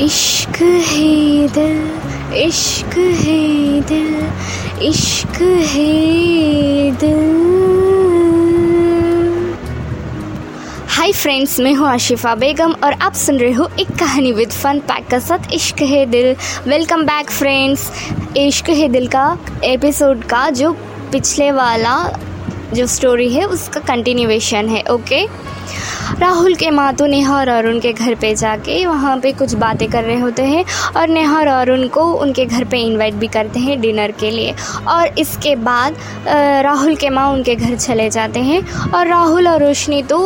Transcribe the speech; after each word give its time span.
इश्क 0.00 0.56
है 0.58 1.48
दिल, 1.48 1.80
इश्क 2.36 2.96
है 2.96 3.80
दिल, 3.80 4.28
इश्क 4.82 5.40
है 5.70 6.90
दिल। 7.00 7.18
हाय 10.88 11.12
फ्रेंड्स 11.12 11.58
मैं 11.60 11.74
हूँ 11.74 11.88
आशिफा 11.88 12.34
बेगम 12.34 12.74
और 12.84 12.92
आप 12.92 13.14
सुन 13.14 13.38
रहे 13.38 13.52
हो 13.52 13.68
एक 13.80 13.90
कहानी 13.98 14.32
विद 14.32 14.52
फन 14.52 14.80
पैक 14.88 15.06
का 15.06 15.18
साथ 15.18 15.52
इश्क 15.54 15.82
है 15.82 16.04
दिल। 16.06 16.34
वेलकम 16.68 17.04
बैक 17.04 17.30
फ्रेंड्स 17.30 17.90
इश्क 18.36 18.70
है 18.70 18.88
दिल 18.88 19.08
का 19.08 19.26
एपिसोड 19.64 20.24
का 20.24 20.48
जो 20.50 20.72
पिछले 21.12 21.50
वाला 21.52 21.96
जो 22.74 22.86
स्टोरी 22.86 23.32
है, 23.34 23.44
उसका 23.44 23.80
कंटिन्यूएशन 23.80 24.68
है 24.68 24.82
ओके 24.90 25.24
राहुल 26.18 26.54
के 26.54 26.70
माँ 26.70 26.92
तो 26.94 27.06
नेहा 27.06 27.36
और 27.36 27.48
अरुण 27.48 27.78
के 27.80 27.92
घर 27.92 28.14
पे 28.14 28.34
जाके 28.34 28.84
वहाँ 28.86 29.16
पे 29.18 29.32
कुछ 29.32 29.54
बातें 29.54 29.88
कर 29.90 30.04
रहे 30.04 30.18
होते 30.20 30.42
हैं 30.42 30.64
और 30.96 31.08
नेहा 31.08 31.38
और 31.38 31.46
अरुण 31.46 31.86
को 31.88 32.02
उनके 32.14 32.46
घर 32.46 32.64
पे 32.64 32.78
इनवाइट 32.78 33.14
भी 33.14 33.26
करते 33.28 33.60
हैं 33.60 33.80
डिनर 33.80 34.10
के 34.20 34.30
लिए। 34.30 34.54
और 34.88 35.18
इसके 35.18 35.54
बाद 35.58 35.96
राहुल 36.64 36.96
के 36.96 37.10
माँ 37.10 37.28
उनके 37.32 37.54
घर 37.54 37.76
चले 37.76 38.08
जाते 38.10 38.40
हैं 38.40 38.62
और 38.90 39.06
राहुल 39.06 39.48
और 39.48 39.62
रोशनी 39.62 40.02
तो 40.02 40.18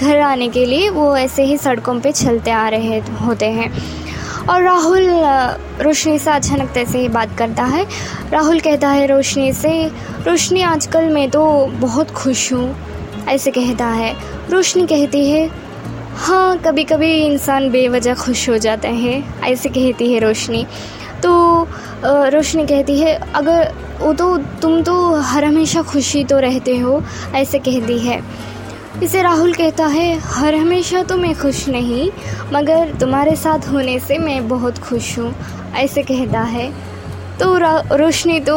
घर 0.00 0.18
आने 0.20 0.48
के 0.48 0.64
लिए 0.64 0.88
वो 0.90 1.16
ऐसे 1.16 1.44
ही 1.44 1.56
सड़कों 1.58 1.98
पे 2.00 2.12
चलते 2.12 2.50
आ 2.50 2.68
रहे 2.68 2.98
होते 3.20 3.46
हैं। 3.50 3.70
और 4.46 4.62
राहुल 4.62 5.08
रोशनी 5.82 6.18
से 6.18 6.30
अचानक 6.30 6.70
तैसे 6.74 6.98
ही 6.98 7.08
बात 7.08 7.36
करता 7.38 7.64
है। 7.64 7.84
राहुल 8.32 8.60
कहता 8.60 8.88
है, 8.88 9.06
रोशनी 9.06 9.52
से, 9.52 9.72
रोशनी 10.26 10.62
आजकल 10.62 11.08
मैं 11.08 11.28
तो 11.30 11.44
बहुत 11.80 12.10
खुश 12.10 12.52
हूँ। 12.52 12.74
ऐसे 13.28 13.50
कहता 13.50 13.86
है। 13.86 14.12
रोशनी 14.50 14.86
कहती 14.86 15.30
है 15.30 15.48
हाँ 16.18 16.56
कभी 16.58 16.84
कभी 16.84 17.12
इंसान 17.16 17.70
बेवजह 17.70 18.14
खुश 18.14 18.48
हो 18.50 18.56
जाता 18.58 18.88
है, 18.88 19.22
ऐसे 19.44 19.68
कहती 19.68 20.12
है 20.12 20.20
रोशनी। 20.20 20.64
तो 21.22 21.68
रोशनी 22.04 22.66
कहती 22.66 22.98
है, 23.00 23.14
अगर 23.34 23.72
वो 24.00 24.12
तो 24.12 24.36
तुम 24.62 24.82
तो 24.82 24.94
हर 25.22 25.44
हमेशा 25.44 25.82
खुशी 25.82 26.24
तो 26.24 26.38
रहते 26.38 26.76
हो, 26.78 27.02
ऐसे 27.34 27.58
कहती 27.58 27.98
है। 27.98 28.20
इसे 29.02 29.22
राहुल 29.22 29.52
कहता 29.54 29.86
है, 29.86 30.18
हर 30.20 30.54
हमेशा 30.54 31.02
तो 31.02 31.16
मैं 31.16 31.34
खुश 31.34 31.68
नहीं, 31.68 32.10
मगर 32.52 32.94
तुम्हारे 33.00 33.36
साथ 33.36 33.68
होने 33.68 33.98
से 33.98 34.18
मैं 34.18 34.48
बहुत 34.48 34.78
खुश 34.78 35.18
हूँ, 35.18 35.34
ऐसे 35.76 36.02
कहता 36.02 36.40
है। 36.46 36.70
तो 37.38 37.56
रोशनी 37.96 38.40
तो 38.40 38.56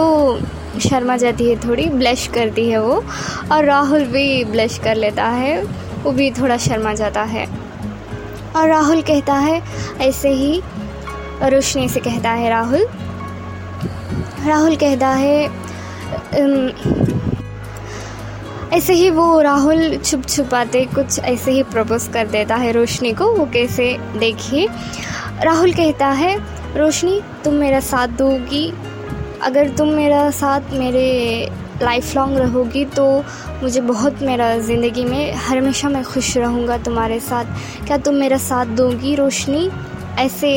शर्मा 0.80 1.18
जाती 1.18 1.50
है 1.50 1.56
थोड़ी 1.60 1.86
ब्लश 1.86 2.28
करती 2.28 2.70
है 2.70 2.82
वो। 2.82 3.04
और 3.52 3.66
राहुल 3.66 4.04
भी 4.04 4.44
ब्लश 4.44 4.78
कर 4.78 4.96
लेता 4.96 5.26
है, 5.26 5.64
वो 6.04 6.12
भी 6.12 6.32
थोड़ा 6.32 6.58
शर्मा 6.58 6.94
जाता 6.94 7.24
है। 7.24 7.46
और 8.56 8.68
राहुल 8.68 9.02
कहता 9.02 9.34
है, 9.34 9.62
ऐसे 10.02 10.30
ही 10.30 10.62
रोशनी 11.44 11.90
से 11.90 12.00
कहता 12.00 12.30
है 12.30 12.50
राहुल। 12.50 12.88
राहुल 14.48 14.76
कहता 14.76 15.08
है 15.08 15.50
ऐसे 18.74 18.94
ही 18.94 19.10
वो 19.10 19.42
राहुल 19.42 19.98
छुप 19.98 20.26
छुपाते 20.26 20.86
कुछ 20.86 21.20
ऐसे 21.20 21.52
ही 21.52 21.64
प्रपोज 21.64 22.08
कर 22.14 22.28
देता 22.28 22.56
है 22.56 22.72
रोशनी 22.72 23.12
को, 23.14 23.26
वो 23.32 23.46
कैसे, 23.46 23.98
देखिए। 24.18 24.68
राहुल 25.44 25.74
कहता 25.74 26.08
है, 26.08 26.38
रोशनी, 26.78 27.22
तुम 27.44 27.54
मेरा 27.54 27.80
साथ 27.80 28.08
दोगी 28.08 28.74
अगर 29.44 29.70
तुम 29.70 29.88
मेरा 29.90 30.30
साथ 30.32 30.74
मेरे 30.74 31.50
लाइफ 31.82 32.16
लॉन्ग 32.16 32.38
रहोगी 32.38 32.84
तो 32.88 33.06
मुझे 33.62 33.82
बहुत 33.82 34.22
मेरा 34.24 34.58
ज़िंदगी 34.60 35.04
में 35.06 35.32
हमेशा 35.34 35.90
मैं 35.90 36.04
खुश 36.04 36.36
रहूँगा 36.38 36.78
तुम्हारे 36.78 37.20
साथ। 37.20 37.46
क्या 37.88 37.98
तुम 37.98 38.16
मेरा 38.16 38.38
साथ 38.40 38.66
दोगी 38.78 39.16
रोशनी? 39.16 39.70
ऐसे 40.20 40.52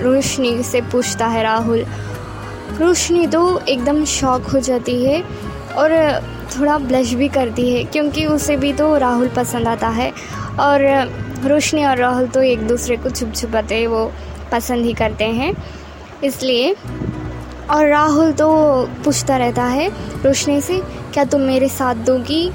रोशनी 0.00 0.62
से 0.62 0.80
पूछता 0.82 1.26
है 1.26 1.42
राहुल। 1.42 1.84
रोशनी 2.78 3.26
तो 3.26 3.58
एकदम 3.60 4.04
शौक 4.06 4.46
हो 4.46 4.60
जाती 4.60 5.04
है 5.04 5.22
और 5.74 5.90
थोड़ा 6.50 6.76
ब्लश 6.78 7.12
भी 7.14 7.28
करती 7.28 7.70
है, 7.72 7.82
क्योंकि 7.84 8.26
उसे 8.26 8.56
भी 8.56 8.72
तो 8.72 8.96
राहुल 8.98 9.28
पसंद 9.36 9.68
आता 9.68 9.88
है। 9.90 10.12
और 10.60 10.84
रोशनी 11.44 11.84
और 11.84 11.96
राहुल 11.96 12.26
तो 12.26 12.42
एक 12.42 12.66
दूसरे 12.68 12.96
को 12.96 13.10
छुप 13.10 13.34
छुपाते 13.34 13.86
वो 13.86 14.10
पसंद 14.52 14.84
ही 14.84 14.92
करते 14.94 15.24
हैं, 15.24 15.52
इसलिए 16.24 16.74
और 17.70 17.86
राहुल 17.86 18.32
तो 18.32 18.48
पूछता 19.04 19.36
रहता 19.36 19.64
है 19.64 19.88
रोशनी 20.22 20.60
से, 20.60 20.80
क्या 21.14 21.24
तुम 21.24 21.40
मेरे 21.40 21.68
साथ 21.68 21.94
दोगी? 22.06 22.50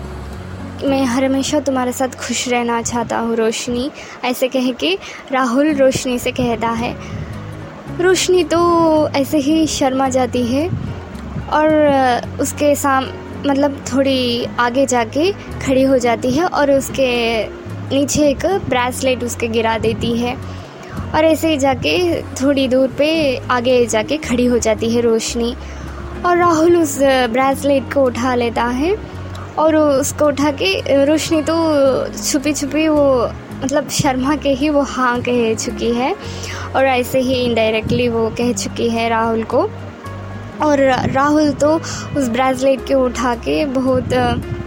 मैं 0.83 1.03
हर 1.05 1.23
हमेशा 1.23 1.59
तुम्हारे 1.59 1.91
साथ 1.91 2.15
खुश 2.19 2.47
रहना 2.49 2.81
चाहता 2.81 3.17
हूँ, 3.17 3.35
रोशनी, 3.35 3.89
ऐसे 4.25 4.47
कह 4.47 4.71
के 4.73 4.97
राहुल 5.31 5.73
रोशनी 5.73 6.17
से 6.19 6.31
कहता 6.31 6.69
है। 6.69 6.95
रोशनी 8.01 8.43
तो 8.43 8.59
ऐसे 9.09 9.37
ही 9.37 9.65
शर्मा 9.67 10.09
जाती 10.09 10.43
है 10.45 10.67
और 11.53 12.39
उसके 12.41 12.73
साम 12.75 13.05
मतलब 13.47 13.83
थोड़ी 13.93 14.45
आगे 14.59 14.85
जाके 14.85 15.31
खड़ी 15.61 15.83
हो 15.83 15.97
जाती 15.97 16.31
है 16.31 16.45
और 16.45 16.71
उसके 16.71 17.11
नीचे 17.89 18.27
एक 18.29 18.45
ब्रेसलेट 18.69 19.23
उसके 19.23 19.47
गिरा 19.47 19.77
देती 19.77 20.17
है। 20.17 20.35
और 21.13 21.25
ऐसे 21.25 21.49
ही 21.49 21.57
जाके 21.57 22.21
थोड़ी 22.41 22.67
दूर 22.67 22.87
पे 22.97 23.37
आगे 23.51 23.85
जाके 23.85 24.17
खड़ी 24.19 24.45
हो 24.45 24.57
जाती 24.57 24.89
है 24.89 25.01
रोशनी। 25.01 25.53
और 26.25 26.37
राहुल 26.37 26.77
उस 26.77 26.97
ब्रेसलेट 27.31 27.93
को 27.93 28.03
उठा 28.03 28.35
लेता 28.35 28.63
है 28.65 28.95
और 29.59 29.75
उसको 29.75 30.25
उठा 30.25 30.51
के 30.61 31.03
रोशनी 31.05 31.41
तो 31.41 31.55
छुपी 32.13 32.53
छुपी 32.53 32.87
वो 32.87 33.29
मतलब 33.63 33.89
शर्मा 33.89 34.35
के 34.35 34.49
ही 34.51 34.69
वो 34.69 34.81
हाँ 34.81 35.19
कह 35.21 35.53
चुकी 35.55 35.91
है 35.91 36.13
और 36.75 36.85
ऐसे 36.85 37.19
ही 37.19 37.35
इनडायरेक्टली 37.35 38.07
वो 38.09 38.29
कह 38.37 38.53
चुकी 38.53 38.89
है 38.89 39.07
राहुल 39.09 39.43
को। 39.43 39.69
और 40.61 40.79
राहुल 41.11 41.51
तो 41.51 41.75
उस 42.17 42.27
ब्रेसलेट 42.29 42.85
के 42.87 42.93
उठा 42.93 43.33
के 43.37 43.65
बहुत 43.65 44.13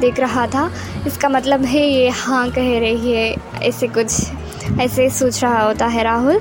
देख 0.00 0.18
रहा 0.20 0.46
था। 0.46 0.70
इसका 1.06 1.28
मतलब 1.28 1.64
है 1.64 1.86
ये 1.86 2.08
हाँ 2.08 2.48
कह 2.50 2.78
रही 2.80 3.12
है, 3.12 3.34
ऐसे 3.62 3.86
कुछ। 3.88 4.12
ऐसे 4.80 5.08
सोच 5.10 5.42
रहा 5.44 5.62
होता 5.62 5.86
है 5.86 6.02
राहुल। 6.02 6.40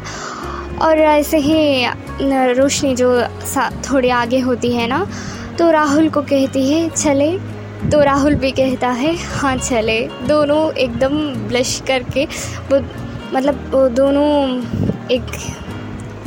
और 0.81 1.00
ऐसे 1.00 1.38
ही 1.38 1.86
रोशनी 2.53 2.96
जो 2.96 3.09
थोड़ी 3.84 4.09
आगे 4.12 4.40
होती 4.40 4.72
है 4.72 4.88
ना 4.88 5.06
तो 5.58 5.69
राहुल 5.72 6.09
को 6.09 6.22
कहती 6.22 6.69
है, 6.72 6.90
चले। 6.90 7.31
तो 7.91 8.02
राहुल 8.03 8.35
भी 8.35 8.52
कहता 8.52 8.90
है 8.91 9.16
हाँ 9.31 9.56
चले। 9.58 10.00
दोनों 10.28 10.72
एकदम 10.74 11.18
ब्लश 11.47 11.81
करके, 11.88 12.25
वो 12.72 12.80
मतलब 13.34 13.69
वो 13.74 13.88
दोनों 13.90 14.30
एक 15.12 15.25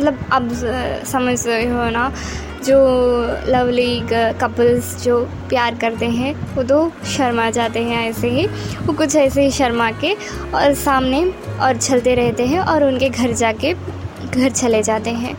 मतलब 0.00 0.19
अब, 0.32 0.50
समझ 1.06 1.47
रहे 1.47 1.66
हो 1.66 1.88
ना 1.91 2.12
जो 2.64 2.78
लवली 3.48 4.00
कपल्स 4.12 4.94
जो 5.04 5.19
प्यार 5.48 5.74
करते 5.74 6.06
हैं, 6.08 6.34
वो 6.54 6.62
तो 6.62 6.91
शर्मा 7.06 7.48
जाते 7.50 7.80
हैं 7.80 8.08
ऐसे 8.08 8.28
ही। 8.30 8.46
वो 8.78 8.92
कुछ 8.92 9.16
ऐसे 9.16 9.42
ही 9.42 9.50
शर्मा 9.50 9.91
के 10.00 10.12
और 10.54 10.74
सामने 10.76 11.24
और 11.60 11.76
चलते 11.76 12.14
रहते 12.14 12.46
हैं 12.46 12.60
और 12.60 12.84
उनके 12.84 13.08
घर 13.08 13.32
जाके 13.34 13.72
घर 13.74 14.50
चले 14.50 14.82
जाते 14.82 15.10
हैं। 15.12 15.36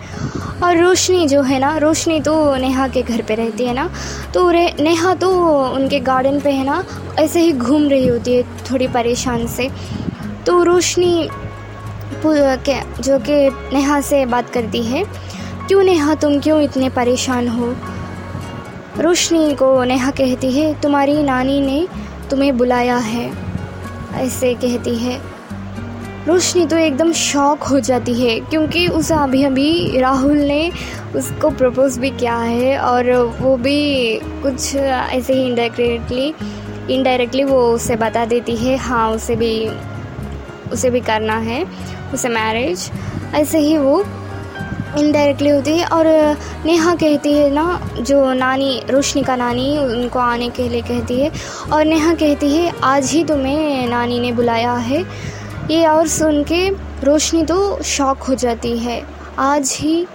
और 0.60 0.78
रोशनी 0.78 1.28
जो 1.28 1.42
है 1.42 1.60
ना, 1.60 1.78
रोशनी 1.78 2.20
तो 2.22 2.56
नेहा 2.56 2.88
के 2.88 3.02
घर 3.02 3.22
पे 3.22 3.36
रहती 3.36 3.66
है 3.66 3.74
ना 3.74 3.90
तो 4.34 4.50
रे, 4.52 4.66
नेहा 4.80 5.14
तो 5.16 5.30
उनके 5.68 6.00
गार्डन 6.02 6.40
पे 6.40 6.52
है 6.52 6.66
ना, 6.66 6.84
ऐसे 7.20 7.42
ही 7.42 7.52
घूम 7.54 7.88
रही 7.90 8.08
होती 8.08 8.36
है 8.36 8.44
थोड़ी 8.72 8.88
परेशान 8.88 9.46
से। 9.48 9.70
तो 10.46 10.64
रोशनी 10.64 11.30
जो 12.26 13.18
कि 13.20 13.50
नेहा 13.74 14.00
से 14.02 14.26
बात 14.26 14.50
करती 14.50 14.84
है 14.84 15.04
क्यों 15.70 15.82
नेहा 15.84 16.14
तुम 16.16 16.40
क्यों 16.40 16.62
इतने 16.62 16.88
परेशान 16.90 17.48
हो? 17.48 17.66
रोशनी 18.98 19.54
को 19.56 19.84
नेहा 19.84 20.10
कहती 20.12 20.52
है, 20.52 20.82
तुम्हारी 20.82 21.22
नानी 21.24 21.60
ने 21.62 21.86
तुम्हें 22.30 22.58
बुलाया 22.58 22.96
है, 22.98 23.26
ऐसे 24.16 24.54
कहती 24.54 24.96
है। 24.96 25.20
रोशनी 26.28 26.66
तो 26.66 26.78
एकदम 26.78 27.12
शॉक 27.14 27.64
हो 27.64 27.80
जाती 27.80 28.14
है, 28.14 28.40
क्योंकि 28.40 28.88
उसे 28.88 29.14
अभी 29.14 29.44
अभी 29.44 30.00
राहुल 30.00 30.38
ने 30.38 30.72
उसको 31.16 31.50
प्रपोज 31.52 31.98
भी 31.98 32.10
किया 32.10 32.38
है 32.38 32.78
और 32.80 33.12
वो 33.42 33.56
भी 33.58 34.20
कुछ 34.44 34.76
ऐसे 34.76 35.34
ही 35.34 35.48
इनडायरेक्टली 35.48 36.34
इनडायरेक्टली 36.96 37.44
वो 37.44 37.62
उसे 37.74 37.96
बता 37.96 38.26
देती 38.26 38.56
है 38.56 38.78
हाँ 38.78 39.10
उसे 39.12 39.36
भी 39.36 39.68
उसे 40.72 40.90
भी 40.90 41.00
करना 41.02 41.38
है, 41.40 41.66
उसे 42.14 42.30
मैरिज 42.30 42.92
ऐसे 43.36 43.60
ही 43.60 43.78
वो 43.78 44.04
इनडायरेक्टली 44.98 45.50
होती 45.50 45.78
है 45.78 45.86
और 45.86 46.06
नेहा 46.66 46.96
कहती 46.96 47.34
है 47.34 47.50
ना, 47.50 47.90
जो 48.00 48.34
नानी, 48.34 48.82
रोशनी 48.90 49.24
का 49.24 49.36
नानी, 49.36 49.78
उनको 49.78 50.20
आने 50.20 50.50
के 50.50 50.70
लिए 50.70 50.82
कहती 50.82 51.20
है, 51.22 51.32
और 51.74 51.86
नेहा 51.86 52.14
कहती 52.14 52.50
है, 52.56 52.72
आज 52.84 53.12
ही 53.12 53.24
तुम्हें 53.24 53.88
नानी 53.88 54.20
ने 54.20 54.32
बुलाया 54.32 54.74
है। 54.74 55.06
ये 55.72 55.86
और 55.88 56.08
सुन 56.08 56.44
के 56.44 56.70
रोशनी 57.06 57.44
तो 57.44 57.84
शॉक 57.84 58.18
हो 58.18 58.36
जाती 58.36 58.78
है। 58.78 59.04
आज 59.40 59.78
ही? 59.80 60.08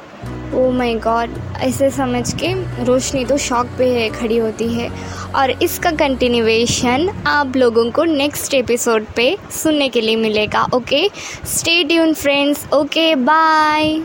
ओ 0.55 0.71
माय 0.71 0.94
गॉड 0.94 1.31
ऐसे 1.56 1.91
समझ 1.91 2.35
के 2.35 2.53
रोशनी 2.85 3.25
तो 3.25 3.37
शॉक 3.38 3.67
पे 3.67 4.09
खड़ी 4.09 4.37
होती 4.37 4.69
है। 4.69 4.91
और 5.35 5.50
इसका 5.50 5.91
कंटिन्यूएशन 5.91 7.09
आप 7.27 7.56
लोगों 7.56 7.91
को 7.91 8.05
नेक्स्ट 8.05 8.55
एपिसोड 8.55 9.06
पे 9.17 9.37
सुनने 9.62 9.88
के 9.88 10.00
लिए 10.00 10.17
मिलेगा 10.17 10.67
okay 10.75 11.09
stay 11.47 11.82
tune 11.85 12.15
friends 12.15 12.67
okay 12.73 13.15
bye 13.15 14.00